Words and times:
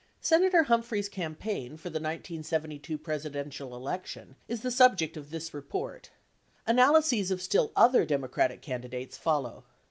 Senator 0.19 0.63
Humphrey's 0.63 1.07
campaign 1.07 1.77
for 1.77 1.91
the 1.91 1.99
1972 1.99 2.97
Presidential 2.97 3.75
election 3.75 4.35
is 4.47 4.63
the 4.63 4.71
subject 4.71 5.15
of 5.15 5.29
this 5.29 5.53
report. 5.53 6.09
Analyses 6.65 7.29
of 7.29 7.39
still 7.39 7.71
other 7.75 8.03
Democratic 8.03 8.63
candi 8.63 8.89
dates 8.89 9.15
follow. 9.15 9.63